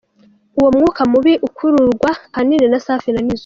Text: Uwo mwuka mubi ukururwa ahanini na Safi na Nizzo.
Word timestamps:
Uwo 0.59 0.69
mwuka 0.75 1.01
mubi 1.11 1.33
ukururwa 1.47 2.09
ahanini 2.33 2.65
na 2.71 2.79
Safi 2.85 3.09
na 3.13 3.21
Nizzo. 3.25 3.39